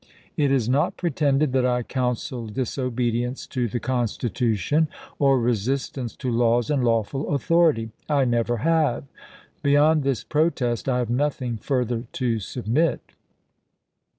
It 0.35 0.51
is 0.51 0.67
not 0.67 0.97
pretended 0.97 1.51
that 1.53 1.63
I 1.63 1.83
counseled 1.83 2.55
disobedience 2.55 3.45
to 3.45 3.67
the 3.67 3.79
Constitution 3.79 4.87
or 5.19 5.39
resistance 5.39 6.15
to 6.15 6.31
laws 6.31 6.71
and 6.71 6.83
lawful 6.83 7.25
cyXp®1 7.25 7.35
authority. 7.35 7.89
I 8.09 8.25
never 8.25 8.57
have. 8.65 9.03
Beyond 9.61 10.01
this 10.01 10.23
protest, 10.23 10.89
I 10.89 11.05
p. 11.05 11.05
480.' 11.05 11.13
have 11.13 11.15
nothing 11.15 11.57
further 11.57 12.07
to 12.13 12.39
submit." 12.39 13.11